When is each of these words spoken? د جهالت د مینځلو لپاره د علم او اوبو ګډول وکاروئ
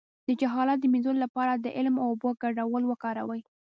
د 0.27 0.29
جهالت 0.41 0.77
د 0.81 0.85
مینځلو 0.93 1.23
لپاره 1.25 1.53
د 1.55 1.67
علم 1.77 1.95
او 2.01 2.07
اوبو 2.11 2.29
ګډول 2.43 2.83
وکاروئ 2.87 3.41